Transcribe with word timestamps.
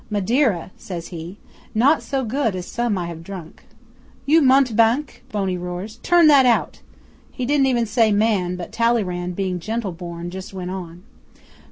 '"Madeira," 0.09 0.71
says 0.77 1.09
he. 1.09 1.37
"Not 1.75 2.01
so 2.01 2.25
good 2.25 2.55
as 2.55 2.65
some 2.65 2.97
I 2.97 3.05
have 3.05 3.23
drunk." 3.23 3.65
'"You 4.25 4.41
mountebank!" 4.41 5.23
Boney 5.31 5.59
roars. 5.59 5.99
"Turn 6.01 6.25
that 6.25 6.47
out." 6.47 6.79
(He 7.31 7.45
didn't 7.45 7.67
even 7.67 7.85
say 7.85 8.11
"man," 8.11 8.55
but 8.55 8.71
Talleyrand, 8.71 9.35
being 9.35 9.59
gentle 9.59 9.91
born, 9.91 10.31
just 10.31 10.55
went 10.55 10.71
on.) 10.71 11.03